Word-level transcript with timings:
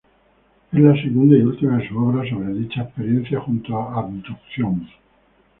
Es 0.71 0.79
la 0.79 0.95
segunda 0.99 1.37
y 1.37 1.41
última 1.43 1.77
de 1.77 1.87
sus 1.87 1.95
obras 1.95 2.27
sobre 2.27 2.51
dichas 2.55 2.87
experiencias, 2.87 3.43
junto 3.43 3.77
a 3.77 3.99
"Abducción". 3.99 4.87